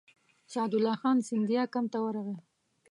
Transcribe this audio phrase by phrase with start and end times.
[0.51, 2.35] سعدالله خان سیندیا کمپ ته ورغی.